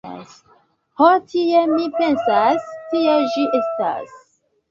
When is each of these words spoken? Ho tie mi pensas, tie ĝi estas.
Ho 1.01 1.09
tie 1.33 1.59
mi 1.73 1.85
pensas, 1.99 2.71
tie 2.93 3.13
ĝi 3.35 3.47
estas. 3.61 4.19